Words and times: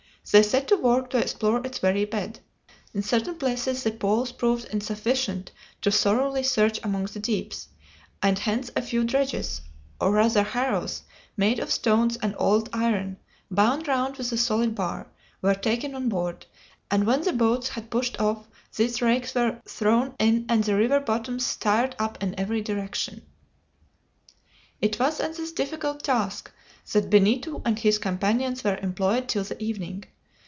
They 0.31 0.43
set 0.43 0.67
to 0.67 0.77
work 0.77 1.09
to 1.09 1.17
explore 1.17 1.65
its 1.65 1.79
very 1.79 2.05
bed. 2.05 2.39
In 2.93 3.01
certain 3.01 3.35
places 3.35 3.83
the 3.83 3.91
poles 3.91 4.31
proved 4.31 4.65
insufficient 4.65 5.51
to 5.81 5.91
thoroughly 5.91 6.43
search 6.43 6.79
among 6.83 7.05
the 7.05 7.19
deeps, 7.19 7.67
and 8.21 8.37
hence 8.39 8.71
a 8.75 8.83
few 8.83 9.03
dredges 9.03 9.61
or 9.99 10.11
rather 10.11 10.43
harrows, 10.43 11.01
made 11.35 11.57
of 11.59 11.71
stones 11.71 12.17
and 12.21 12.35
old 12.37 12.69
iron, 12.71 13.17
bound 13.49 13.87
round 13.89 14.15
with 14.17 14.31
a 14.31 14.37
solid 14.37 14.75
bar 14.75 15.07
were 15.41 15.55
taken 15.55 15.95
on 15.95 16.07
board, 16.07 16.45
and 16.91 17.05
when 17.07 17.23
the 17.23 17.33
boats 17.33 17.69
had 17.69 17.89
pushed 17.89 18.17
off 18.19 18.47
these 18.77 19.01
rakes 19.01 19.33
were 19.33 19.59
thrown 19.67 20.13
in 20.19 20.45
and 20.47 20.63
the 20.63 20.75
river 20.75 20.99
bottom 20.99 21.39
stirred 21.39 21.93
up 21.99 22.21
in 22.23 22.39
every 22.39 22.61
direction. 22.61 23.25
It 24.79 24.97
was 24.99 25.19
in 25.19 25.33
this 25.33 25.51
difficult 25.51 26.03
task 26.03 26.51
that 26.93 27.09
Benito 27.09 27.61
and 27.65 27.77
his 27.79 27.99
companions 27.99 28.63
were 28.63 28.77
employed 28.81 29.27
till 29.27 29.43
the 29.43 29.61
evening. 29.61 30.05